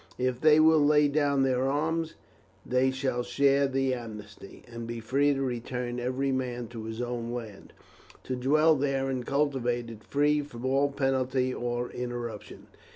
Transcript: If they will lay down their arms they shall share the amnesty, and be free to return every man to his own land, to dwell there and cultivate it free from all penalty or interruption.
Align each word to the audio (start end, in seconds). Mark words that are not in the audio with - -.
If 0.17 0.41
they 0.41 0.59
will 0.59 0.83
lay 0.83 1.07
down 1.07 1.43
their 1.43 1.69
arms 1.69 2.15
they 2.65 2.89
shall 2.89 3.21
share 3.21 3.67
the 3.67 3.93
amnesty, 3.93 4.63
and 4.67 4.87
be 4.87 4.99
free 4.99 5.31
to 5.35 5.43
return 5.43 5.99
every 5.99 6.31
man 6.31 6.69
to 6.69 6.85
his 6.85 7.03
own 7.03 7.31
land, 7.31 7.71
to 8.23 8.35
dwell 8.35 8.73
there 8.73 9.11
and 9.11 9.23
cultivate 9.23 9.91
it 9.91 10.03
free 10.03 10.41
from 10.41 10.65
all 10.65 10.89
penalty 10.91 11.53
or 11.53 11.91
interruption. 11.91 12.65